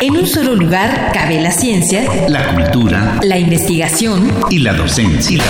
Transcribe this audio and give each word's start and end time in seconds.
En 0.00 0.16
un 0.16 0.26
solo 0.26 0.54
lugar 0.54 1.10
cabe 1.12 1.40
la 1.40 1.50
ciencia, 1.50 2.02
la 2.28 2.54
cultura, 2.54 3.20
la 3.22 3.38
investigación 3.38 4.32
y 4.48 4.60
la 4.60 4.72
docencia. 4.72 5.42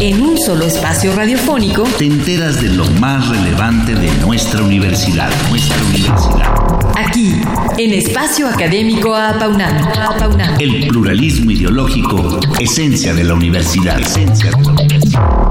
En 0.00 0.20
un 0.20 0.38
solo 0.38 0.66
espacio 0.66 1.14
radiofónico 1.14 1.84
te 1.98 2.04
enteras 2.04 2.60
de 2.60 2.68
lo 2.68 2.84
más 3.00 3.28
relevante 3.28 3.94
de 3.94 4.10
nuestra 4.18 4.62
universidad, 4.62 5.30
nuestra 5.48 5.82
universidad. 5.84 6.54
Aquí, 6.96 7.40
en 7.78 7.92
Espacio 7.94 8.46
Académico 8.48 9.14
Apaunam. 9.14 10.60
El 10.60 10.86
pluralismo 10.88 11.50
ideológico, 11.50 12.40
esencia 12.60 13.14
de 13.14 13.24
la 13.24 13.34
universidad. 13.34 14.00
Esencia 14.00 14.50
de 14.50 14.62
la 14.62 14.72
universidad. 14.72 15.44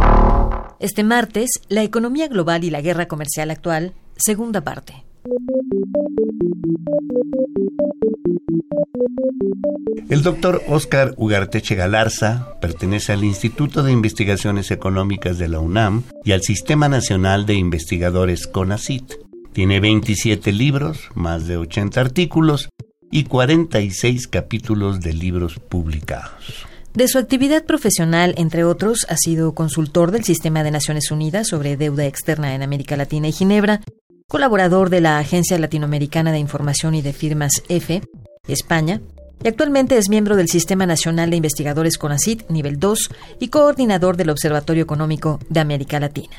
Este 0.80 1.04
martes, 1.04 1.50
la 1.70 1.82
economía 1.82 2.28
global 2.28 2.64
y 2.64 2.70
la 2.70 2.82
guerra 2.82 3.08
comercial 3.08 3.50
actual, 3.50 3.94
segunda 4.16 4.62
parte. 4.62 5.04
El 10.10 10.22
doctor 10.22 10.62
Oscar 10.68 11.14
Ugarteche 11.18 11.76
Galarza 11.76 12.55
pertenece 12.62 13.14
al 13.14 13.24
Instituto 13.24 13.84
de 13.84 13.91
Investigaciones 13.91 14.70
Económicas 14.72 15.38
de 15.38 15.48
la 15.48 15.60
UNAM 15.60 16.04
y 16.24 16.34
al 16.34 16.41
Sistema 16.41 16.88
Nacional 16.88 17.46
de 17.46 17.55
Investigadores 17.55 18.48
CONACIT. 18.48 19.16
Tiene 19.54 19.80
27 19.80 20.52
libros, 20.52 21.10
más 21.16 21.48
de 21.48 21.58
80 21.58 22.00
artículos 22.00 22.70
y 23.12 23.24
46 23.24 24.27
capítulos 24.27 25.00
de 25.00 25.13
libros 25.13 25.60
publicados. 25.60 26.68
De 26.94 27.08
su 27.08 27.18
actividad 27.18 27.66
profesional, 27.66 28.36
entre 28.38 28.63
otros, 28.63 29.08
ha 29.10 29.18
sido 29.18 29.55
consultor 29.55 30.12
del 30.12 30.24
Sistema 30.24 30.62
de 30.62 30.70
Naciones 30.70 31.10
Unidas 31.10 31.48
sobre 31.48 31.76
deuda 31.76 32.05
externa 32.05 32.54
en 32.54 32.62
América 32.62 32.96
Latina 32.96 33.27
y 33.27 33.32
Ginebra, 33.32 33.82
colaborador 34.27 34.90
de 34.90 35.02
la 35.02 35.20
Agencia 35.20 35.58
Latinoamericana 35.58 36.32
de 36.32 36.40
Información 36.40 36.95
y 36.95 37.02
de 37.02 37.13
Firmas 37.13 37.63
EFE, 37.70 38.02
España, 38.48 39.02
y 39.43 39.48
actualmente 39.48 39.98
es 39.98 40.10
miembro 40.10 40.35
del 40.35 40.48
Sistema 40.48 40.85
Nacional 40.85 41.29
de 41.29 41.35
Investigadores 41.35 41.98
CONACIT 41.98 42.49
nivel 42.49 42.79
2 42.79 43.10
y 43.40 43.49
coordinador 43.49 44.16
del 44.16 44.29
Observatorio 44.29 44.84
Económico 44.84 45.40
de 45.49 45.60
América 45.60 45.99
Latina. 45.99 46.35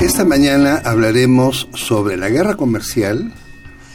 Esta 0.00 0.24
mañana 0.24 0.82
hablaremos 0.84 1.68
sobre 1.74 2.16
la 2.16 2.28
guerra 2.28 2.56
comercial, 2.56 3.32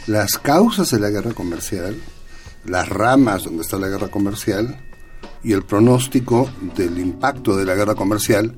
las 0.08 0.38
causas 0.38 0.90
de 0.92 1.00
la 1.00 1.10
guerra 1.10 1.34
comercial, 1.34 1.96
las 2.66 2.90
ramas 2.90 3.44
donde 3.44 3.62
está 3.62 3.78
la 3.78 3.88
guerra 3.88 4.08
comercial 4.08 4.78
y 5.44 5.54
el 5.54 5.64
pronóstico 5.64 6.50
del 6.76 7.00
impacto 7.00 7.56
de 7.56 7.66
la 7.66 7.76
guerra 7.76 7.96
comercial 7.96 8.54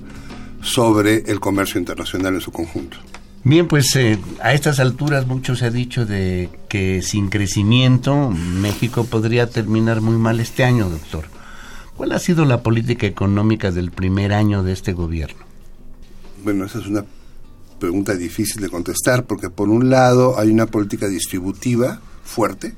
sobre 0.61 1.23
el 1.31 1.39
comercio 1.39 1.79
internacional 1.79 2.35
en 2.35 2.41
su 2.41 2.51
conjunto. 2.51 2.97
Bien, 3.45 3.67
pues 3.67 3.93
eh, 3.97 4.17
a 4.41 4.53
estas 4.53 4.79
alturas 4.79 5.27
mucho 5.27 5.55
se 5.55 5.65
ha 5.65 5.69
dicho 5.69 6.05
de 6.05 6.49
que 6.69 7.01
sin 7.01 7.29
crecimiento 7.29 8.29
México 8.29 9.03
podría 9.03 9.49
terminar 9.49 9.99
muy 9.99 10.15
mal 10.15 10.39
este 10.39 10.63
año, 10.63 10.89
doctor. 10.89 11.25
¿Cuál 11.97 12.13
ha 12.13 12.19
sido 12.19 12.45
la 12.45 12.63
política 12.63 13.05
económica 13.05 13.71
del 13.71 13.91
primer 13.91 14.33
año 14.33 14.63
de 14.63 14.71
este 14.71 14.93
gobierno? 14.93 15.43
Bueno, 16.43 16.65
esa 16.65 16.79
es 16.79 16.87
una 16.87 17.05
pregunta 17.79 18.15
difícil 18.15 18.61
de 18.61 18.69
contestar 18.69 19.25
porque 19.25 19.49
por 19.49 19.67
un 19.67 19.89
lado 19.89 20.39
hay 20.39 20.49
una 20.49 20.65
política 20.65 21.07
distributiva 21.07 21.99
fuerte, 22.23 22.73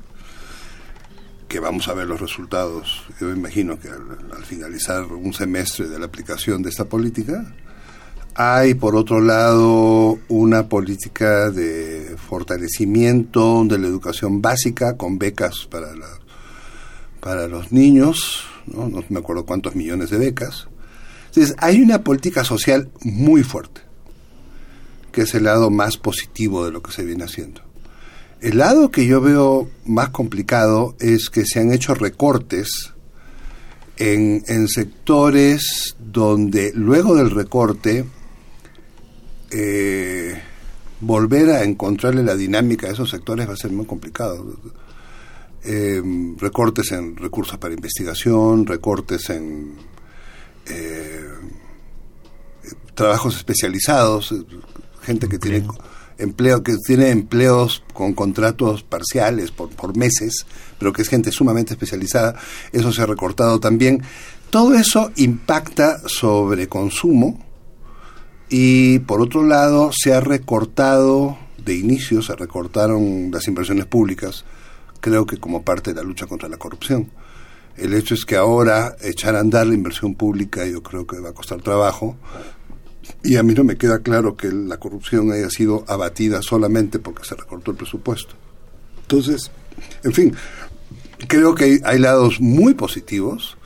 vamos 1.58 1.88
a 1.88 1.94
ver 1.94 2.06
los 2.06 2.20
resultados, 2.20 3.04
yo 3.20 3.30
imagino 3.30 3.78
que 3.78 3.88
al 3.88 4.44
finalizar 4.44 5.04
un 5.04 5.32
semestre 5.32 5.88
de 5.88 5.98
la 5.98 6.06
aplicación 6.06 6.62
de 6.62 6.70
esta 6.70 6.84
política, 6.84 7.44
hay, 8.34 8.74
por 8.74 8.96
otro 8.96 9.20
lado, 9.20 10.18
una 10.28 10.68
política 10.68 11.50
de 11.50 12.16
fortalecimiento 12.18 13.64
de 13.64 13.78
la 13.78 13.86
educación 13.86 14.42
básica 14.42 14.96
con 14.96 15.18
becas 15.18 15.66
para, 15.70 15.88
para 17.20 17.48
los 17.48 17.72
niños, 17.72 18.44
¿no? 18.66 18.88
no 18.88 19.02
me 19.08 19.20
acuerdo 19.20 19.46
cuántos 19.46 19.74
millones 19.74 20.10
de 20.10 20.18
becas. 20.18 20.68
Entonces, 21.28 21.56
hay 21.58 21.80
una 21.80 22.02
política 22.02 22.44
social 22.44 22.90
muy 23.02 23.42
fuerte, 23.42 23.80
que 25.12 25.22
es 25.22 25.34
el 25.34 25.44
lado 25.44 25.70
más 25.70 25.96
positivo 25.96 26.66
de 26.66 26.72
lo 26.72 26.82
que 26.82 26.92
se 26.92 27.04
viene 27.04 27.24
haciendo. 27.24 27.62
El 28.40 28.58
lado 28.58 28.90
que 28.90 29.06
yo 29.06 29.20
veo 29.20 29.68
más 29.84 30.10
complicado 30.10 30.94
es 31.00 31.30
que 31.30 31.44
se 31.46 31.60
han 31.60 31.72
hecho 31.72 31.94
recortes 31.94 32.92
en, 33.96 34.44
en 34.46 34.68
sectores 34.68 35.96
donde 35.98 36.72
luego 36.74 37.14
del 37.14 37.30
recorte 37.30 38.04
eh, 39.50 40.38
volver 41.00 41.50
a 41.50 41.62
encontrarle 41.62 42.22
la 42.22 42.36
dinámica 42.36 42.88
a 42.88 42.92
esos 42.92 43.10
sectores 43.10 43.48
va 43.48 43.54
a 43.54 43.56
ser 43.56 43.72
muy 43.72 43.86
complicado. 43.86 44.56
Eh, 45.64 46.02
recortes 46.38 46.92
en 46.92 47.16
recursos 47.16 47.58
para 47.58 47.74
investigación, 47.74 48.66
recortes 48.66 49.30
en 49.30 49.74
eh, 50.66 51.24
trabajos 52.94 53.36
especializados, 53.36 54.34
gente 55.02 55.28
que 55.28 55.38
tiene 55.38 55.66
empleo 56.18 56.62
que 56.62 56.76
tiene 56.86 57.10
empleos 57.10 57.82
con 57.92 58.12
contratos 58.12 58.82
parciales 58.82 59.50
por, 59.50 59.70
por 59.70 59.96
meses, 59.96 60.46
pero 60.78 60.92
que 60.92 61.02
es 61.02 61.08
gente 61.08 61.32
sumamente 61.32 61.74
especializada, 61.74 62.36
eso 62.72 62.92
se 62.92 63.02
ha 63.02 63.06
recortado 63.06 63.60
también. 63.60 64.02
Todo 64.50 64.74
eso 64.74 65.10
impacta 65.16 66.00
sobre 66.06 66.68
consumo, 66.68 67.46
y 68.48 69.00
por 69.00 69.20
otro 69.20 69.42
lado, 69.42 69.90
se 69.92 70.14
ha 70.14 70.20
recortado, 70.20 71.36
de 71.58 71.74
inicio 71.74 72.22
se 72.22 72.36
recortaron 72.36 73.30
las 73.32 73.48
inversiones 73.48 73.86
públicas, 73.86 74.44
creo 75.00 75.26
que 75.26 75.38
como 75.38 75.62
parte 75.62 75.92
de 75.92 75.96
la 75.96 76.06
lucha 76.06 76.26
contra 76.26 76.48
la 76.48 76.56
corrupción. 76.56 77.10
El 77.76 77.92
hecho 77.92 78.14
es 78.14 78.24
que 78.24 78.36
ahora 78.36 78.96
echar 79.02 79.36
a 79.36 79.40
andar 79.40 79.66
la 79.66 79.74
inversión 79.74 80.14
pública 80.14 80.64
yo 80.66 80.82
creo 80.82 81.06
que 81.06 81.18
va 81.18 81.30
a 81.30 81.34
costar 81.34 81.60
trabajo. 81.60 82.16
Y 83.22 83.36
a 83.36 83.42
mí 83.42 83.54
no 83.54 83.64
me 83.64 83.76
queda 83.76 84.00
claro 84.00 84.36
que 84.36 84.50
la 84.52 84.78
corrupción 84.78 85.32
haya 85.32 85.50
sido 85.50 85.84
abatida 85.88 86.42
solamente 86.42 86.98
porque 86.98 87.24
se 87.24 87.34
recortó 87.34 87.72
el 87.72 87.76
presupuesto. 87.76 88.34
Entonces, 89.02 89.50
en 90.04 90.12
fin, 90.12 90.34
creo 91.28 91.54
que 91.54 91.80
hay 91.84 91.98
lados 91.98 92.40
muy 92.40 92.74
positivos 92.74 93.56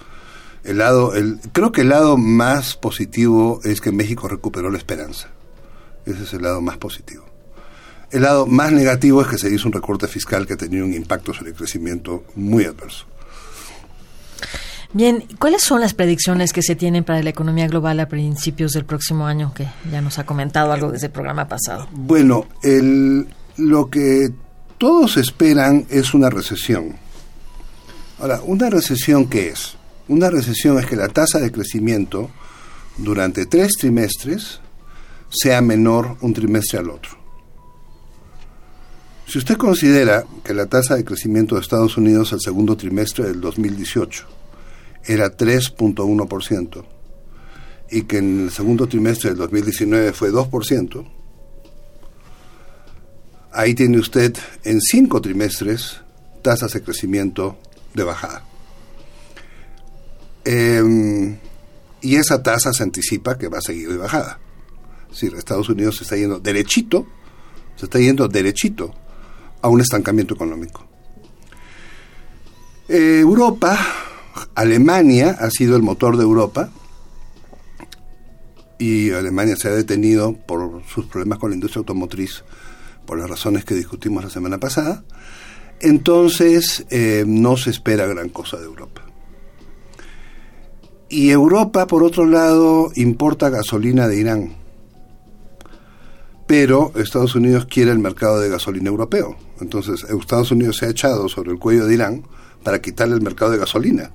el 0.64 0.78
lado, 0.78 1.14
el, 1.14 1.38
creo 1.52 1.72
que 1.72 1.80
el 1.80 1.88
lado 1.88 2.16
más 2.16 2.76
positivo 2.76 3.60
es 3.64 3.80
que 3.80 3.92
México 3.92 4.28
recuperó 4.28 4.70
la 4.70 4.78
esperanza. 4.78 5.28
Ese 6.04 6.24
es 6.24 6.32
el 6.34 6.42
lado 6.42 6.60
más 6.60 6.76
positivo. 6.76 7.24
El 8.10 8.22
lado 8.22 8.46
más 8.46 8.72
negativo 8.72 9.22
es 9.22 9.28
que 9.28 9.38
se 9.38 9.52
hizo 9.52 9.68
un 9.68 9.72
recorte 9.72 10.06
fiscal 10.08 10.46
que 10.46 10.56
tenía 10.56 10.84
un 10.84 10.92
impacto 10.92 11.32
sobre 11.32 11.50
el 11.50 11.56
crecimiento 11.56 12.24
muy 12.34 12.64
adverso. 12.64 13.06
Bien, 14.92 15.24
¿cuáles 15.38 15.62
son 15.62 15.80
las 15.80 15.94
predicciones 15.94 16.52
que 16.52 16.62
se 16.62 16.74
tienen 16.74 17.04
para 17.04 17.22
la 17.22 17.30
economía 17.30 17.68
global 17.68 18.00
a 18.00 18.08
principios 18.08 18.72
del 18.72 18.84
próximo 18.84 19.26
año? 19.26 19.54
Que 19.54 19.68
ya 19.90 20.00
nos 20.00 20.18
ha 20.18 20.26
comentado 20.26 20.72
algo 20.72 20.90
desde 20.90 21.06
el 21.06 21.12
programa 21.12 21.46
pasado. 21.46 21.86
Bueno, 21.92 22.46
el, 22.62 23.28
lo 23.56 23.88
que 23.88 24.32
todos 24.78 25.16
esperan 25.16 25.86
es 25.90 26.12
una 26.12 26.28
recesión. 26.28 26.96
Ahora, 28.18 28.40
¿una 28.42 28.68
recesión 28.68 29.28
qué 29.28 29.50
es? 29.50 29.76
Una 30.08 30.28
recesión 30.28 30.76
es 30.80 30.86
que 30.86 30.96
la 30.96 31.08
tasa 31.08 31.38
de 31.38 31.52
crecimiento 31.52 32.28
durante 32.98 33.46
tres 33.46 33.74
trimestres 33.78 34.60
sea 35.28 35.60
menor 35.60 36.16
un 36.20 36.34
trimestre 36.34 36.80
al 36.80 36.90
otro. 36.90 37.10
Si 39.28 39.38
usted 39.38 39.56
considera 39.56 40.24
que 40.42 40.52
la 40.52 40.66
tasa 40.66 40.96
de 40.96 41.04
crecimiento 41.04 41.54
de 41.54 41.60
Estados 41.60 41.96
Unidos 41.96 42.32
al 42.32 42.40
segundo 42.40 42.76
trimestre 42.76 43.26
del 43.26 43.40
2018 43.40 44.39
era 45.04 45.36
3.1% 45.36 46.84
y 47.90 48.02
que 48.02 48.18
en 48.18 48.44
el 48.44 48.50
segundo 48.50 48.86
trimestre 48.86 49.30
del 49.30 49.38
2019 49.38 50.12
fue 50.12 50.30
2%, 50.30 51.04
ahí 53.52 53.74
tiene 53.74 53.98
usted 53.98 54.36
en 54.64 54.80
cinco 54.80 55.20
trimestres 55.20 56.00
tasas 56.42 56.72
de 56.72 56.82
crecimiento 56.82 57.58
de 57.94 58.04
bajada. 58.04 58.44
Em, 60.44 61.36
y 62.00 62.16
esa 62.16 62.42
tasa 62.42 62.72
se 62.72 62.82
anticipa 62.82 63.36
que 63.36 63.48
va 63.48 63.58
a 63.58 63.62
seguir 63.62 63.90
de 63.90 63.98
bajada. 63.98 64.38
Es 65.04 65.20
decir, 65.20 65.34
Estados 65.36 65.68
Unidos 65.68 65.96
se 65.96 66.04
está 66.04 66.16
yendo 66.16 66.38
derechito, 66.38 67.06
se 67.76 67.86
está 67.86 67.98
yendo 67.98 68.28
derechito 68.28 68.94
a 69.60 69.68
un 69.68 69.80
estancamiento 69.80 70.34
económico. 70.34 70.86
Eh, 72.88 73.18
Europa, 73.20 73.78
Alemania 74.54 75.36
ha 75.38 75.50
sido 75.50 75.76
el 75.76 75.82
motor 75.82 76.16
de 76.16 76.22
Europa 76.22 76.70
y 78.78 79.10
Alemania 79.10 79.56
se 79.56 79.68
ha 79.68 79.72
detenido 79.72 80.34
por 80.34 80.82
sus 80.92 81.06
problemas 81.06 81.38
con 81.38 81.50
la 81.50 81.54
industria 81.54 81.80
automotriz, 81.80 82.44
por 83.06 83.18
las 83.18 83.28
razones 83.28 83.64
que 83.64 83.74
discutimos 83.74 84.24
la 84.24 84.30
semana 84.30 84.58
pasada. 84.58 85.04
Entonces, 85.80 86.86
eh, 86.90 87.24
no 87.26 87.56
se 87.56 87.70
espera 87.70 88.06
gran 88.06 88.30
cosa 88.30 88.56
de 88.56 88.64
Europa. 88.64 89.02
Y 91.08 91.30
Europa, 91.30 91.86
por 91.86 92.02
otro 92.02 92.24
lado, 92.24 92.90
importa 92.94 93.50
gasolina 93.50 94.08
de 94.08 94.20
Irán. 94.20 94.52
Pero 96.46 96.92
Estados 96.96 97.34
Unidos 97.34 97.66
quiere 97.66 97.90
el 97.90 97.98
mercado 97.98 98.40
de 98.40 98.48
gasolina 98.48 98.88
europeo. 98.88 99.36
Entonces, 99.60 100.04
Estados 100.04 100.52
Unidos 100.52 100.78
se 100.78 100.86
ha 100.86 100.90
echado 100.90 101.28
sobre 101.28 101.50
el 101.50 101.58
cuello 101.58 101.86
de 101.86 101.94
Irán 101.94 102.22
para 102.62 102.80
quitarle 102.80 103.14
el 103.14 103.22
mercado 103.22 103.50
de 103.50 103.58
gasolina. 103.58 104.10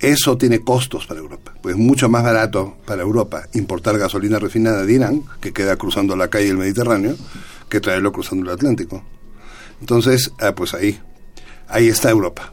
Eso 0.00 0.38
tiene 0.38 0.60
costos 0.60 1.06
para 1.06 1.20
Europa. 1.20 1.54
Pues 1.60 1.74
es 1.74 1.80
mucho 1.80 2.08
más 2.08 2.22
barato 2.22 2.76
para 2.86 3.02
Europa 3.02 3.48
importar 3.54 3.98
gasolina 3.98 4.38
refinada 4.38 4.84
de 4.84 4.92
Irán, 4.92 5.22
que 5.40 5.52
queda 5.52 5.76
cruzando 5.76 6.14
la 6.14 6.28
calle 6.28 6.46
del 6.46 6.56
Mediterráneo, 6.56 7.16
que 7.68 7.80
traerlo 7.80 8.12
cruzando 8.12 8.46
el 8.46 8.56
Atlántico. 8.56 9.02
Entonces, 9.80 10.32
ah, 10.40 10.54
pues 10.54 10.74
ahí, 10.74 10.98
ahí 11.68 11.88
está 11.88 12.10
Europa. 12.10 12.52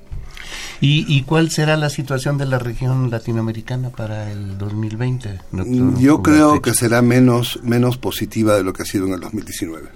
¿Y, 0.81 1.23
cuál 1.23 1.49
será 1.49 1.77
la 1.77 1.89
situación 1.89 2.37
de 2.37 2.45
la 2.45 2.59
región 2.59 3.09
latinoamericana 3.09 3.89
para 3.89 4.31
el 4.31 4.57
2020? 4.57 5.39
Yo 5.97 6.21
creo 6.21 6.61
que 6.61 6.73
será 6.73 7.01
menos, 7.01 7.59
menos 7.63 7.97
positiva 7.97 8.55
de 8.55 8.63
lo 8.63 8.73
que 8.73 8.83
ha 8.83 8.85
sido 8.85 9.07
en 9.07 9.13
el 9.13 9.19
2019. 9.19 9.89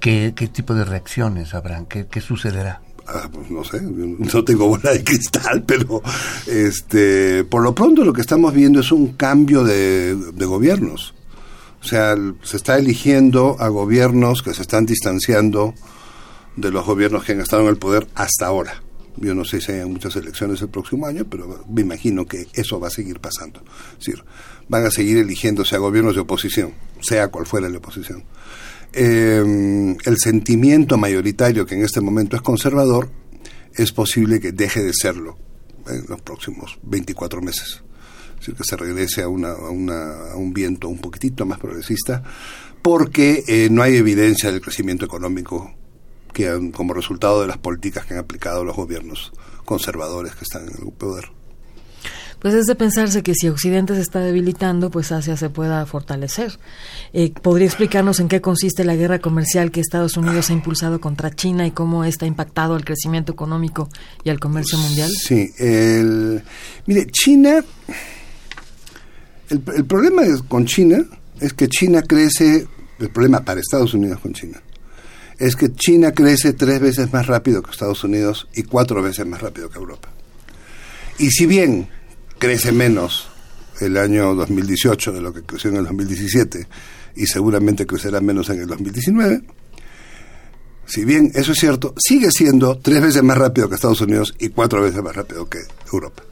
¿Qué, 0.00 0.32
qué 0.34 0.48
tipo 0.48 0.74
de 0.74 0.84
reacciones 0.84 1.54
habrán? 1.54 1.86
¿Qué, 1.86 2.06
qué 2.06 2.20
sucederá? 2.20 2.80
Ah, 3.08 3.28
pues 3.32 3.50
no 3.50 3.62
sé, 3.62 3.80
no 3.82 4.44
tengo 4.44 4.68
bola 4.68 4.92
de 4.92 5.04
cristal, 5.04 5.62
pero 5.66 6.02
este, 6.46 7.44
por 7.44 7.62
lo 7.62 7.74
pronto 7.74 8.04
lo 8.04 8.12
que 8.12 8.20
estamos 8.20 8.52
viendo 8.52 8.80
es 8.80 8.90
un 8.90 9.12
cambio 9.12 9.62
de, 9.64 10.14
de 10.14 10.46
gobiernos. 10.46 11.14
O 11.80 11.84
sea, 11.86 12.16
se 12.42 12.56
está 12.56 12.78
eligiendo 12.78 13.56
a 13.60 13.68
gobiernos 13.68 14.42
que 14.42 14.54
se 14.54 14.62
están 14.62 14.86
distanciando 14.86 15.74
de 16.56 16.70
los 16.70 16.84
gobiernos 16.84 17.22
que 17.22 17.32
han 17.32 17.40
estado 17.40 17.62
en 17.62 17.68
el 17.68 17.76
poder 17.76 18.08
hasta 18.14 18.46
ahora. 18.46 18.82
Yo 19.18 19.34
no 19.34 19.44
sé 19.44 19.60
si 19.60 19.72
hay 19.72 19.84
muchas 19.86 20.14
elecciones 20.16 20.60
el 20.60 20.68
próximo 20.68 21.06
año, 21.06 21.24
pero 21.30 21.64
me 21.68 21.82
imagino 21.82 22.26
que 22.26 22.48
eso 22.52 22.80
va 22.80 22.88
a 22.88 22.90
seguir 22.90 23.20
pasando. 23.20 23.62
Es 23.92 24.06
decir, 24.06 24.24
van 24.68 24.84
a 24.84 24.90
seguir 24.90 25.18
eligiéndose 25.18 25.74
a 25.74 25.78
gobiernos 25.78 26.14
de 26.14 26.20
oposición, 26.20 26.74
sea 27.00 27.28
cual 27.28 27.46
fuera 27.46 27.68
la 27.68 27.78
oposición. 27.78 28.24
Eh, 28.92 29.96
el 30.04 30.18
sentimiento 30.18 30.96
mayoritario 30.96 31.66
que 31.66 31.74
en 31.74 31.84
este 31.84 32.00
momento 32.00 32.36
es 32.36 32.42
conservador 32.42 33.10
es 33.74 33.92
posible 33.92 34.40
que 34.40 34.52
deje 34.52 34.82
de 34.82 34.92
serlo 34.94 35.36
en 35.88 36.04
los 36.08 36.20
próximos 36.22 36.78
24 36.82 37.40
meses. 37.42 37.82
Es 38.34 38.40
decir, 38.40 38.54
que 38.54 38.64
se 38.64 38.76
regrese 38.76 39.22
a, 39.22 39.28
una, 39.28 39.52
a, 39.52 40.36
un 40.36 40.52
viento 40.52 40.88
un 40.88 40.98
poquitito 40.98 41.46
más 41.46 41.58
progresista, 41.58 42.22
porque 42.82 43.44
eh, 43.46 43.68
no 43.70 43.82
hay 43.82 43.96
evidencia 43.96 44.50
del 44.50 44.60
crecimiento 44.60 45.04
económico 45.04 45.74
que 46.32 46.70
como 46.72 46.92
resultado 46.92 47.40
de 47.40 47.48
las 47.48 47.58
políticas 47.58 48.04
que 48.04 48.14
han 48.14 48.20
aplicado 48.20 48.62
los 48.62 48.76
gobiernos 48.76 49.32
conservadores 49.64 50.34
que 50.34 50.44
están 50.44 50.68
en 50.68 50.86
el 50.86 50.92
poder. 50.92 51.24
Pues 52.40 52.54
es 52.54 52.66
de 52.66 52.74
pensarse 52.74 53.22
que 53.22 53.34
si 53.34 53.48
Occidente 53.48 53.94
se 53.94 54.02
está 54.02 54.20
debilitando, 54.20 54.90
pues 54.90 55.10
Asia 55.10 55.36
se 55.36 55.48
pueda 55.48 55.84
fortalecer. 55.86 56.58
Eh, 57.12 57.32
¿Podría 57.32 57.66
explicarnos 57.66 58.20
en 58.20 58.28
qué 58.28 58.40
consiste 58.40 58.84
la 58.84 58.94
guerra 58.94 59.18
comercial 59.20 59.70
que 59.70 59.80
Estados 59.80 60.16
Unidos 60.16 60.50
ha 60.50 60.52
impulsado 60.52 61.00
contra 61.00 61.34
China 61.34 61.66
y 61.66 61.70
cómo 61.70 62.04
está 62.04 62.26
impactado 62.26 62.74
al 62.74 62.84
crecimiento 62.84 63.32
económico 63.32 63.88
y 64.22 64.30
al 64.30 64.38
comercio 64.38 64.78
mundial? 64.78 65.10
Sí, 65.10 65.50
el, 65.58 66.42
mire, 66.86 67.06
China, 67.06 67.64
el, 69.48 69.62
el 69.74 69.84
problema 69.86 70.22
con 70.46 70.66
China 70.66 71.04
es 71.40 71.52
que 71.52 71.68
China 71.68 72.02
crece, 72.02 72.66
el 72.98 73.10
problema 73.10 73.44
para 73.44 73.60
Estados 73.60 73.94
Unidos 73.94 74.20
con 74.20 74.34
China, 74.34 74.62
es 75.38 75.56
que 75.56 75.72
China 75.72 76.12
crece 76.12 76.52
tres 76.52 76.80
veces 76.80 77.12
más 77.12 77.26
rápido 77.26 77.62
que 77.62 77.70
Estados 77.70 78.04
Unidos 78.04 78.48
y 78.54 78.62
cuatro 78.62 79.02
veces 79.02 79.26
más 79.26 79.40
rápido 79.40 79.68
que 79.68 79.78
Europa. 79.78 80.10
Y 81.18 81.30
si 81.30 81.46
bien 81.46 81.88
crece 82.38 82.72
menos 82.72 83.28
el 83.80 83.96
año 83.96 84.34
2018 84.34 85.12
de 85.12 85.20
lo 85.20 85.32
que 85.32 85.42
creció 85.42 85.70
en 85.70 85.76
el 85.76 85.84
2017 85.84 86.66
y 87.16 87.26
seguramente 87.26 87.86
crecerá 87.86 88.20
menos 88.20 88.48
en 88.50 88.60
el 88.60 88.66
2019, 88.66 89.42
si 90.86 91.04
bien 91.04 91.32
eso 91.34 91.52
es 91.52 91.58
cierto, 91.58 91.94
sigue 91.98 92.30
siendo 92.30 92.78
tres 92.78 93.02
veces 93.02 93.22
más 93.22 93.36
rápido 93.36 93.68
que 93.68 93.74
Estados 93.74 94.00
Unidos 94.00 94.34
y 94.38 94.50
cuatro 94.50 94.82
veces 94.82 95.02
más 95.02 95.16
rápido 95.16 95.48
que 95.48 95.58
Europa. 95.92 96.22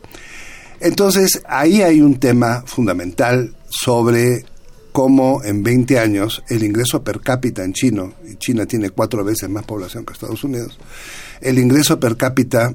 Entonces, 0.80 1.42
ahí 1.48 1.82
hay 1.82 2.00
un 2.00 2.20
tema 2.20 2.62
fundamental 2.66 3.56
sobre 3.68 4.44
cómo 4.92 5.42
en 5.42 5.64
20 5.64 5.98
años 5.98 6.42
el 6.48 6.62
ingreso 6.62 7.02
per 7.02 7.20
cápita 7.20 7.64
en 7.64 7.72
China, 7.72 8.12
y 8.30 8.36
China 8.36 8.64
tiene 8.66 8.90
cuatro 8.90 9.24
veces 9.24 9.48
más 9.48 9.64
población 9.64 10.04
que 10.04 10.12
Estados 10.12 10.44
Unidos, 10.44 10.78
el 11.40 11.58
ingreso 11.58 11.98
per 11.98 12.16
cápita 12.16 12.74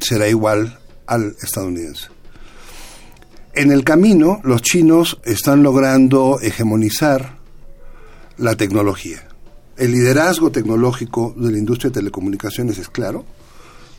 será 0.00 0.26
igual 0.26 0.78
al 1.06 1.36
estadounidense. 1.42 2.19
En 3.52 3.72
el 3.72 3.82
camino, 3.82 4.40
los 4.44 4.62
chinos 4.62 5.18
están 5.24 5.64
logrando 5.64 6.38
hegemonizar 6.40 7.38
la 8.38 8.54
tecnología. 8.54 9.26
El 9.76 9.90
liderazgo 9.90 10.52
tecnológico 10.52 11.34
de 11.36 11.50
la 11.50 11.58
industria 11.58 11.90
de 11.90 11.94
telecomunicaciones 11.94 12.78
es 12.78 12.88
claro. 12.88 13.24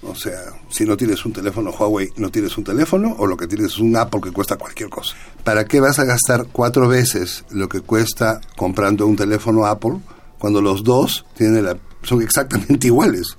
O 0.03 0.15
sea, 0.15 0.39
si 0.69 0.85
no 0.85 0.95
tienes 0.95 1.25
un 1.25 1.33
teléfono 1.33 1.71
Huawei, 1.71 2.09
no 2.15 2.31
tienes 2.31 2.57
un 2.57 2.63
teléfono, 2.63 3.13
o 3.19 3.27
lo 3.27 3.35
que 3.35 3.45
tienes 3.45 3.73
es 3.73 3.79
un 3.79 3.95
Apple 3.97 4.21
que 4.21 4.31
cuesta 4.31 4.55
cualquier 4.55 4.89
cosa. 4.89 5.15
¿Para 5.43 5.65
qué 5.65 5.81
vas 5.81 5.99
a 5.99 6.05
gastar 6.05 6.47
cuatro 6.51 6.87
veces 6.87 7.43
lo 7.51 7.67
que 7.67 7.81
cuesta 7.81 8.39
comprando 8.55 9.05
un 9.05 9.17
teléfono 9.17 9.65
Apple 9.65 9.99
cuando 10.39 10.61
los 10.61 10.83
dos 10.85 11.25
tienen 11.35 11.65
la, 11.65 11.77
son 12.03 12.21
exactamente 12.21 12.87
iguales? 12.87 13.37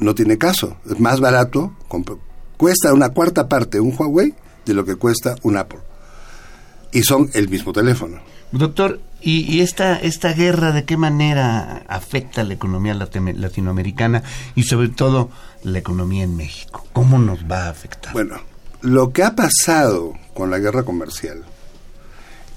No 0.00 0.16
tiene 0.16 0.36
caso. 0.36 0.76
Es 0.90 0.98
más 0.98 1.20
barato, 1.20 1.74
cuesta 2.56 2.92
una 2.92 3.10
cuarta 3.10 3.48
parte 3.48 3.78
un 3.78 3.94
Huawei 3.96 4.34
de 4.64 4.74
lo 4.74 4.84
que 4.84 4.96
cuesta 4.96 5.36
un 5.42 5.56
Apple. 5.56 5.80
Y 6.92 7.02
son 7.02 7.30
el 7.34 7.48
mismo 7.48 7.72
teléfono. 7.72 8.20
Doctor, 8.50 9.00
¿y, 9.20 9.60
esta, 9.60 9.96
esta 9.96 10.32
guerra 10.32 10.72
de 10.72 10.84
qué 10.84 10.96
manera 10.96 11.82
afecta 11.86 12.44
la 12.44 12.54
economía 12.54 12.94
latinoamericana 12.94 14.22
y 14.54 14.62
sobre 14.62 14.88
todo 14.88 15.28
la 15.62 15.78
economía 15.78 16.24
en 16.24 16.36
México? 16.36 16.86
¿Cómo 16.92 17.18
nos 17.18 17.40
va 17.44 17.66
a 17.66 17.70
afectar? 17.70 18.12
Bueno, 18.14 18.36
lo 18.80 19.12
que 19.12 19.22
ha 19.22 19.34
pasado 19.34 20.14
con 20.34 20.50
la 20.50 20.58
guerra 20.58 20.84
comercial 20.84 21.44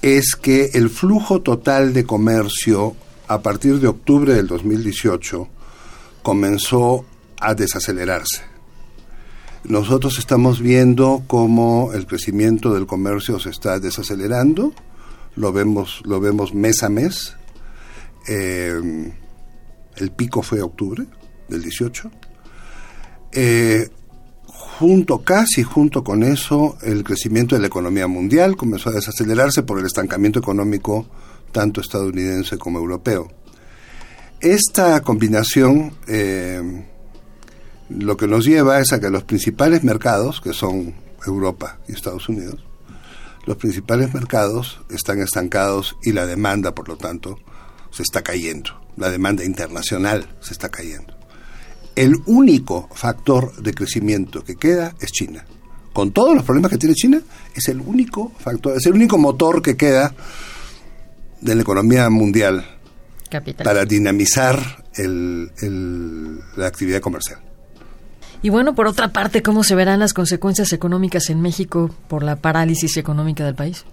es 0.00 0.34
que 0.34 0.70
el 0.72 0.88
flujo 0.88 1.42
total 1.42 1.92
de 1.92 2.04
comercio 2.04 2.96
a 3.28 3.42
partir 3.42 3.78
de 3.78 3.88
octubre 3.88 4.34
del 4.34 4.46
2018 4.46 5.48
comenzó 6.22 7.04
a 7.38 7.54
desacelerarse 7.54 8.51
nosotros 9.64 10.18
estamos 10.18 10.60
viendo 10.60 11.22
cómo 11.26 11.92
el 11.92 12.06
crecimiento 12.06 12.74
del 12.74 12.86
comercio 12.86 13.38
se 13.38 13.50
está 13.50 13.78
desacelerando, 13.78 14.72
lo 15.36 15.52
vemos, 15.52 16.02
lo 16.04 16.20
vemos 16.20 16.54
mes 16.54 16.82
a 16.82 16.88
mes. 16.88 17.36
Eh, 18.28 19.12
el 19.96 20.10
pico 20.10 20.42
fue 20.42 20.62
octubre 20.62 21.06
del 21.48 21.62
18. 21.62 22.10
Eh, 23.32 23.88
junto, 24.46 25.22
casi 25.22 25.62
junto 25.62 26.02
con 26.02 26.22
eso, 26.22 26.76
el 26.82 27.04
crecimiento 27.04 27.54
de 27.54 27.60
la 27.60 27.68
economía 27.68 28.08
mundial 28.08 28.56
comenzó 28.56 28.90
a 28.90 28.94
desacelerarse 28.94 29.62
por 29.62 29.78
el 29.78 29.86
estancamiento 29.86 30.38
económico 30.38 31.06
tanto 31.52 31.80
estadounidense 31.80 32.58
como 32.58 32.78
europeo. 32.78 33.30
Esta 34.40 35.00
combinación 35.02 35.94
eh, 36.08 36.84
lo 37.98 38.16
que 38.16 38.26
nos 38.26 38.44
lleva 38.44 38.80
es 38.80 38.92
a 38.92 39.00
que 39.00 39.10
los 39.10 39.24
principales 39.24 39.84
mercados, 39.84 40.40
que 40.40 40.52
son 40.52 40.94
Europa 41.26 41.78
y 41.88 41.92
Estados 41.92 42.28
Unidos, 42.28 42.64
los 43.44 43.56
principales 43.56 44.14
mercados 44.14 44.80
están 44.90 45.20
estancados 45.20 45.96
y 46.02 46.12
la 46.12 46.26
demanda, 46.26 46.74
por 46.74 46.88
lo 46.88 46.96
tanto, 46.96 47.38
se 47.90 48.02
está 48.02 48.22
cayendo. 48.22 48.70
La 48.96 49.10
demanda 49.10 49.44
internacional 49.44 50.28
se 50.40 50.52
está 50.52 50.68
cayendo. 50.68 51.14
El 51.96 52.16
único 52.26 52.88
factor 52.94 53.54
de 53.60 53.74
crecimiento 53.74 54.44
que 54.44 54.56
queda 54.56 54.94
es 55.00 55.10
China. 55.10 55.44
Con 55.92 56.12
todos 56.12 56.34
los 56.34 56.44
problemas 56.44 56.70
que 56.70 56.78
tiene 56.78 56.94
China, 56.94 57.20
es 57.54 57.68
el 57.68 57.80
único 57.80 58.32
factor, 58.38 58.76
es 58.76 58.86
el 58.86 58.94
único 58.94 59.18
motor 59.18 59.60
que 59.60 59.76
queda 59.76 60.14
de 61.40 61.54
la 61.54 61.62
economía 61.62 62.08
mundial 62.08 62.78
para 63.62 63.84
dinamizar 63.84 64.84
la 64.96 66.66
actividad 66.66 67.00
comercial. 67.00 67.51
Y 68.42 68.50
bueno, 68.50 68.74
por 68.74 68.88
otra 68.88 69.12
parte, 69.12 69.40
¿cómo 69.40 69.62
se 69.62 69.76
verán 69.76 70.00
las 70.00 70.12
consecuencias 70.12 70.72
económicas 70.72 71.30
en 71.30 71.40
México 71.40 71.90
por 72.08 72.24
la 72.24 72.36
parálisis 72.36 72.96
económica 72.96 73.44
del 73.44 73.54
país? 73.54 73.84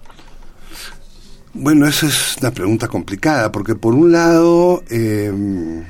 Bueno, 1.53 1.87
esa 1.87 2.07
es 2.07 2.37
una 2.41 2.51
pregunta 2.51 2.87
complicada, 2.87 3.51
porque 3.51 3.75
por 3.75 3.93
un 3.93 4.11
lado, 4.11 4.83
em, 4.89 5.83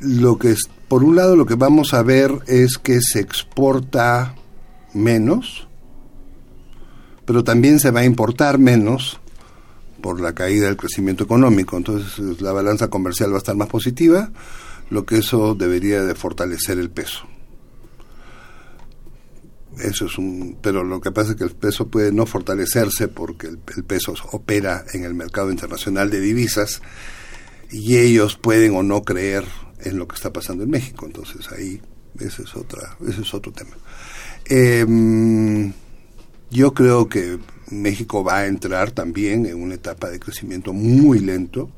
lo 0.00 0.38
que 0.38 0.50
es, 0.50 0.68
por 0.86 1.02
un 1.02 1.16
lado 1.16 1.34
lo 1.34 1.46
que 1.46 1.54
vamos 1.54 1.94
a 1.94 2.02
ver 2.02 2.30
es 2.46 2.76
que 2.76 3.00
se 3.00 3.20
exporta 3.20 4.34
menos, 4.92 5.66
pero 7.24 7.42
también 7.42 7.80
se 7.80 7.90
va 7.90 8.00
a 8.00 8.04
importar 8.04 8.58
menos 8.58 9.18
por 10.02 10.20
la 10.20 10.34
caída 10.34 10.66
del 10.66 10.76
crecimiento 10.76 11.24
económico. 11.24 11.76
Entonces 11.76 12.40
la 12.40 12.52
balanza 12.52 12.88
comercial 12.88 13.32
va 13.32 13.36
a 13.36 13.38
estar 13.38 13.56
más 13.56 13.68
positiva 13.68 14.30
lo 14.90 15.04
que 15.04 15.18
eso 15.18 15.54
debería 15.54 16.02
de 16.02 16.14
fortalecer 16.14 16.78
el 16.78 16.90
peso. 16.90 17.26
eso 19.78 20.06
es 20.06 20.18
un, 20.18 20.58
pero 20.60 20.82
lo 20.82 21.00
que 21.00 21.12
pasa 21.12 21.32
es 21.32 21.36
que 21.36 21.44
el 21.44 21.50
peso 21.50 21.88
puede 21.88 22.10
no 22.10 22.26
fortalecerse 22.26 23.08
porque 23.08 23.46
el, 23.46 23.58
peso 23.58 24.14
opera 24.32 24.84
en 24.92 25.04
el 25.04 25.14
mercado 25.14 25.50
internacional 25.50 26.10
de 26.10 26.20
divisas 26.20 26.82
y 27.70 27.98
ellos 27.98 28.36
pueden 28.36 28.74
o 28.74 28.82
no 28.82 29.02
creer 29.02 29.44
en 29.80 29.98
lo 29.98 30.08
que 30.08 30.16
está 30.16 30.32
pasando 30.32 30.64
en 30.64 30.70
México. 30.70 31.06
Entonces 31.06 31.50
ahí 31.52 31.80
ese 32.18 32.42
es 32.42 32.56
otra, 32.56 32.96
ese 33.06 33.22
es 33.22 33.34
otro 33.34 33.52
tema. 33.52 33.76
Em, 34.46 35.72
yo 36.50 36.74
creo 36.74 37.08
que 37.08 37.38
México 37.70 38.24
va 38.24 38.38
a 38.38 38.46
entrar 38.46 38.90
también 38.90 39.46
en 39.46 39.62
una 39.62 39.74
etapa 39.74 40.08
de 40.08 40.18
crecimiento 40.18 40.72
muy 40.72 41.20
lento 41.20 41.70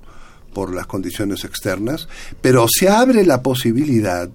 por 0.53 0.75
las 0.75 0.87
condiciones 0.87 1.45
externas, 1.45 2.09
pero 2.41 2.67
se 2.69 2.89
abre 2.89 3.25
la 3.25 3.43
posibilidad 3.43 4.31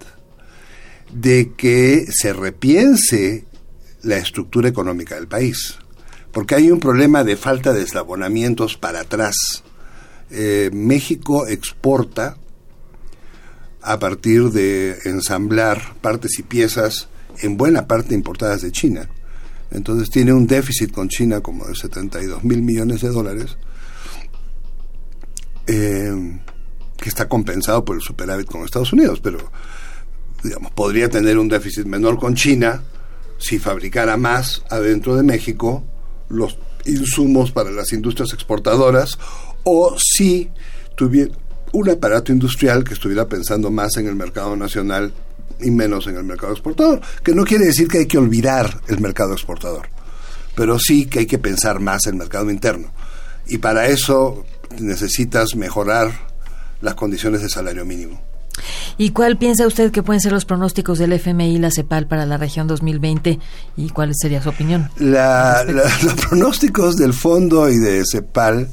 de 1.14 1.52
que 1.56 2.06
se 2.12 2.34
repiense 2.34 3.46
la 4.04 4.18
estructura 4.18 4.70
económica 4.70 5.16
del 5.16 5.28
país, 5.28 5.78
porque 6.32 6.56
hay 6.56 6.72
un 6.72 6.80
problema 6.80 7.24
de 7.24 7.38
falta 7.38 7.74
de 7.74 7.84
eslabonamientos 7.84 8.78
para 8.78 9.02
atrás. 9.02 9.36
Eh, 10.32 10.70
México 10.74 11.48
exporta 11.48 12.38
a 13.82 14.00
partir 14.00 14.50
de 14.50 14.98
ensamblar 15.06 15.96
partes 16.02 16.40
y 16.40 16.44
piezas 16.44 17.08
en 17.40 17.58
buena 17.58 17.88
parte 17.88 18.16
importadas 18.16 18.62
de 18.62 18.72
China. 18.72 19.08
Entonces 19.72 20.10
tiene 20.10 20.34
un 20.34 20.48
déficit 20.48 20.92
con 20.92 21.10
China 21.10 21.42
como 21.42 21.66
de 21.66 21.76
72 21.76 22.44
mil 22.44 22.62
millones 22.62 23.02
de 23.02 23.10
dólares, 23.10 23.58
eh, 25.68 26.40
que 26.98 27.10
está 27.10 27.28
compensado 27.28 27.84
por 27.84 27.96
el 27.96 28.02
superávit 28.02 28.48
con 28.48 28.64
Estados 28.64 28.94
Unidos, 28.94 29.20
pero 29.22 29.40
digamos, 30.44 30.72
podría 30.72 31.10
tener 31.10 31.38
un 31.38 31.50
déficit 31.50 31.86
menor 31.86 32.18
con 32.18 32.36
China 32.36 32.84
si 33.38 33.60
fabricara 33.60 34.18
más 34.18 34.64
adentro 34.70 35.16
de 35.16 35.24
México 35.24 35.84
los 36.30 36.58
insumos 36.86 37.52
para 37.52 37.72
las 37.72 37.92
industrias 37.94 38.34
exportadoras 38.34 39.18
o 39.64 39.96
si 39.98 40.50
tuviera 40.96 41.34
un 41.72 41.90
aparato 41.90 42.32
industrial 42.32 42.84
que 42.84 42.94
estuviera 42.94 43.28
pensando 43.28 43.70
más 43.70 43.98
en 43.98 44.08
el 44.08 44.16
mercado 44.16 44.56
nacional 44.56 45.12
y 45.60 45.72
menos 45.72 46.08
en 46.08 46.16
el 46.16 46.24
mercado 46.24 46.54
exportador, 46.54 47.02
que 47.24 47.34
no 47.34 47.44
quiere 47.44 47.66
decir 47.66 47.88
que 47.88 48.00
hay 48.00 48.06
que 48.06 48.18
olvidar 48.18 48.80
el 48.88 49.00
mercado 49.00 49.34
exportador, 49.34 49.88
pero 50.56 50.80
sí 50.80 51.06
que 51.06 51.20
hay 51.20 51.26
que 51.26 51.38
pensar 51.38 51.80
más 51.80 52.06
en 52.06 52.14
el 52.14 52.20
mercado 52.20 52.50
interno. 52.50 52.92
Y 53.48 53.58
para 53.58 53.88
eso 53.88 54.46
necesitas 54.80 55.56
mejorar 55.56 56.12
las 56.82 56.96
condiciones 56.96 57.42
de 57.42 57.50
salario 57.50 57.86
mínimo. 57.86 58.22
¿Y 58.98 59.10
cuál 59.12 59.38
piensa 59.38 59.68
usted 59.68 59.92
que 59.92 60.04
pueden 60.04 60.22
ser 60.22 60.32
los 60.32 60.46
pronósticos 60.46 61.00
del 61.00 61.14
FMI 61.14 61.56
y 61.56 61.58
la 61.60 61.72
CEPAL 61.72 62.08
para 62.08 62.26
la 62.26 62.38
región 62.38 62.68
2020 62.68 63.40
y 63.76 63.90
cuál 63.90 64.14
sería 64.16 64.42
su 64.42 64.50
opinión? 64.50 64.90
los 64.98 66.14
pronósticos 66.28 66.96
del 66.96 67.14
fondo 67.14 67.70
y 67.70 67.78
de 67.78 68.04
CEPAL 68.10 68.70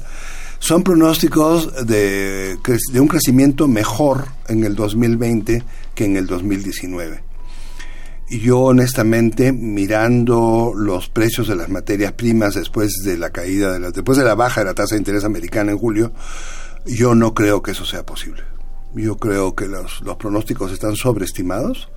son 0.59 0.83
pronósticos 0.83 1.85
de, 1.85 2.57
de 2.93 2.99
un 2.99 3.07
crecimiento 3.07 3.67
mejor 3.67 4.27
en 4.47 4.63
el 4.63 4.75
2020 4.75 5.63
que 5.93 6.05
en 6.05 6.15
el 6.15 6.27
2019. 6.27 7.32
Yo 8.29 8.59
honestamente, 8.61 9.51
mirando 9.51 10.73
los 10.75 11.09
precios 11.09 11.47
de 11.47 11.55
las 11.55 11.69
materias 11.69 12.13
primas 12.13 12.55
después 12.55 13.03
de 13.03 13.17
la 13.17 13.31
caída, 13.31 13.71
de 13.73 13.79
la, 13.79 13.91
después 13.91 14.17
de 14.17 14.23
la 14.23 14.33
baja 14.33 14.61
de 14.61 14.65
la 14.65 14.73
tasa 14.73 14.95
de 14.95 14.99
interés 14.99 15.23
americana 15.23 15.71
en 15.71 15.77
julio, 15.77 16.13
yo 16.85 17.15
no 17.15 17.33
creo 17.33 17.61
que 17.61 17.71
eso 17.71 17.85
sea 17.85 18.05
posible. 18.05 18.43
Yo 18.95 19.17
creo 19.17 19.55
que 19.55 19.67
los, 19.67 20.01
los 20.01 20.17
pronósticos 20.17 20.71
están 20.71 20.95
sobreestimados. 20.95 21.89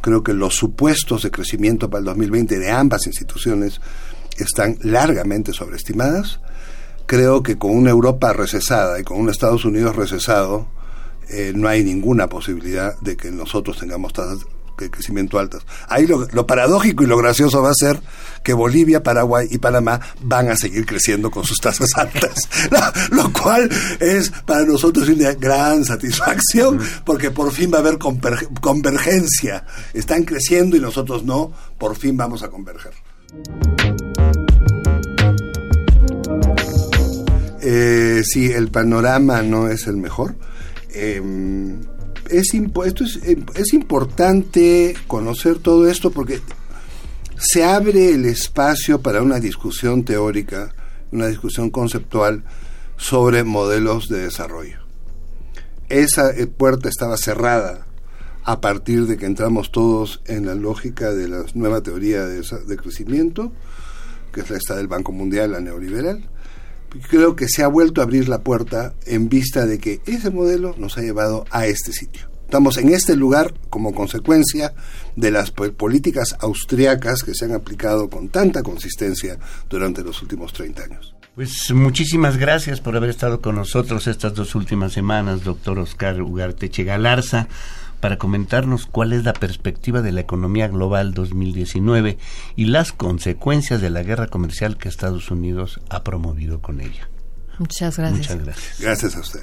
Creo 0.00 0.22
que 0.22 0.34
los 0.34 0.54
supuestos 0.54 1.22
de 1.22 1.30
crecimiento 1.30 1.90
para 1.90 2.00
el 2.00 2.06
2020 2.06 2.58
de 2.58 2.70
ambas 2.70 3.06
instituciones 3.06 3.80
están 4.38 4.78
largamente 4.82 5.52
sobreestimadas. 5.52 6.40
Creo 7.06 7.42
que 7.42 7.58
con 7.58 7.76
una 7.76 7.90
Europa 7.90 8.32
recesada 8.32 9.00
y 9.00 9.04
con 9.04 9.20
un 9.20 9.30
Estados 9.30 9.64
Unidos 9.64 9.96
recesado, 9.96 10.68
eh, 11.28 11.52
no 11.54 11.68
hay 11.68 11.84
ninguna 11.84 12.28
posibilidad 12.28 12.98
de 13.00 13.16
que 13.16 13.30
nosotros 13.30 13.78
tengamos 13.78 14.12
tasas 14.12 14.46
de 14.78 14.90
crecimiento 14.90 15.38
altas. 15.38 15.62
Ahí 15.88 16.06
lo, 16.06 16.46
paradójico 16.46 17.04
y 17.04 17.06
lo 17.06 17.16
gracioso 17.16 17.62
va 17.62 17.70
a 17.70 17.74
ser 17.74 18.00
que 18.42 18.52
Bolivia, 18.52 19.02
Paraguay 19.02 19.46
y 19.50 19.58
Panamá 19.58 20.00
van 20.22 20.50
a 20.50 20.56
seguir 20.56 20.86
creciendo 20.86 21.30
con 21.30 21.44
sus 21.44 21.58
tasas 21.58 21.90
altas, 21.96 22.48
lo, 23.10 23.32
cual 23.32 23.70
es 24.00 24.30
para 24.46 24.64
nosotros 24.64 25.08
una 25.08 25.32
gran 25.34 25.84
satisfacción 25.84 26.80
porque 27.04 27.30
por 27.30 27.52
fin 27.52 27.70
va 27.72 27.78
a 27.78 27.80
haber 27.80 27.98
convergencia. 27.98 29.64
Están 29.94 30.24
creciendo 30.24 30.76
y 30.76 30.80
nosotros 30.80 31.24
no, 31.24 31.52
por 31.78 31.96
fin 31.96 32.16
vamos 32.16 32.42
a 32.42 32.48
converger. 32.48 32.92
Eh, 37.60 38.22
sí, 38.24 38.50
el 38.50 38.70
panorama 38.70 39.42
no 39.42 39.68
es 39.68 39.86
el 39.86 39.96
mejor. 39.96 40.34
Eh, 40.94 41.22
es, 42.32 42.54
esto 42.54 43.04
em, 43.24 43.44
es, 43.54 43.72
importante 43.72 44.94
conocer 45.06 45.58
todo 45.58 45.88
esto 45.88 46.10
porque 46.10 46.40
se 47.36 47.64
abre 47.64 48.14
el 48.14 48.24
espacio 48.24 49.00
para 49.02 49.22
una 49.22 49.38
discusión 49.38 50.04
teórica, 50.04 50.74
una 51.10 51.26
discusión 51.26 51.70
conceptual 51.70 52.44
sobre 52.96 53.44
modelos 53.44 54.08
de 54.08 54.20
desarrollo. 54.24 54.78
Esa 55.88 56.30
eh, 56.30 56.46
puerta 56.46 56.88
estaba 56.88 57.16
cerrada 57.16 57.86
a 58.44 58.60
partir 58.60 59.06
de 59.06 59.16
que 59.16 59.26
entramos 59.26 59.70
todos 59.70 60.20
en 60.26 60.46
la 60.46 60.54
lógica 60.54 61.12
de 61.12 61.28
la 61.28 61.44
nueva 61.54 61.82
teoría 61.82 62.24
de, 62.24 62.42
de 62.66 62.76
crecimiento, 62.76 63.52
que 64.32 64.40
es 64.40 64.50
la 64.50 64.56
esta 64.56 64.74
del 64.74 64.88
Banco 64.88 65.12
Mundial, 65.12 65.52
la 65.52 65.60
neoliberal, 65.60 66.28
creo 67.08 67.36
que 67.36 67.48
se 67.48 67.62
ha 67.62 67.68
vuelto 67.68 68.00
a 68.00 68.04
abrir 68.04 68.28
la 68.28 68.42
puerta 68.42 68.94
en 69.06 69.28
vista 69.28 69.66
de 69.66 69.78
que 69.78 70.00
ese 70.06 70.30
modelo 70.30 70.74
nos 70.78 70.98
ha 70.98 71.02
llevado 71.02 71.44
a 71.50 71.66
este 71.66 71.92
sitio. 71.92 72.28
Estamos 72.44 72.76
en 72.76 72.90
este 72.90 73.16
lugar 73.16 73.54
como 73.70 73.94
consecuencia 73.94 74.74
de 75.16 75.30
las 75.30 75.50
políticas 75.50 76.36
austriacas 76.40 77.22
que 77.22 77.34
se 77.34 77.46
han 77.46 77.52
aplicado 77.52 78.10
con 78.10 78.28
tanta 78.28 78.62
consistencia 78.62 79.38
durante 79.70 80.02
los 80.02 80.20
últimos 80.20 80.52
30 80.52 80.82
años. 80.82 81.14
Pues 81.34 81.72
muchísimas 81.72 82.36
gracias 82.36 82.82
por 82.82 82.94
haber 82.94 83.08
estado 83.08 83.40
con 83.40 83.54
nosotros 83.54 84.06
estas 84.06 84.34
dos 84.34 84.54
últimas 84.54 84.92
semanas, 84.92 85.44
doctor 85.44 85.78
Oscar 85.78 86.20
Ugarteche 86.20 86.84
Galarza 86.84 87.48
para 88.02 88.18
comentarnos 88.18 88.86
cuál 88.86 89.12
es 89.12 89.22
la 89.22 89.32
perspectiva 89.32 90.02
de 90.02 90.10
la 90.10 90.22
economía 90.22 90.66
global 90.66 91.14
2019 91.14 92.18
y 92.56 92.64
las 92.64 92.90
consecuencias 92.90 93.80
de 93.80 93.90
la 93.90 94.02
guerra 94.02 94.26
comercial 94.26 94.76
que 94.76 94.88
Estados 94.88 95.30
Unidos 95.30 95.80
ha 95.88 96.02
promovido 96.02 96.60
con 96.60 96.80
ella. 96.80 97.08
Muchas 97.60 97.98
gracias. 97.98 98.18
Muchas 98.18 98.44
gracias. 98.44 98.80
Gracias 98.80 99.16
a 99.16 99.20
usted. 99.20 99.40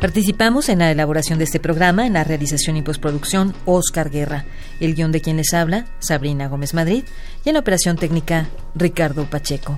Participamos 0.00 0.68
en 0.68 0.78
la 0.78 0.92
elaboración 0.92 1.38
de 1.38 1.44
este 1.44 1.58
programa, 1.58 2.06
en 2.06 2.12
la 2.12 2.22
realización 2.22 2.76
y 2.76 2.82
postproducción, 2.82 3.52
Oscar 3.64 4.10
Guerra, 4.10 4.44
el 4.78 4.94
guion 4.94 5.10
de 5.10 5.20
quien 5.20 5.38
les 5.38 5.52
habla, 5.54 5.86
Sabrina 5.98 6.46
Gómez 6.46 6.72
Madrid, 6.72 7.02
y 7.44 7.48
en 7.48 7.54
la 7.54 7.60
operación 7.60 7.96
técnica, 7.96 8.48
Ricardo 8.76 9.28
Pacheco. 9.28 9.76